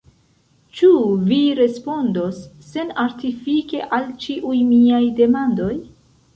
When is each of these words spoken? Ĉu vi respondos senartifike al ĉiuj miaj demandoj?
Ĉu 0.77 0.87
vi 1.31 1.37
respondos 1.59 2.41
senartifike 2.71 3.87
al 3.99 4.11
ĉiuj 4.27 4.59
miaj 4.75 5.05
demandoj? 5.25 5.73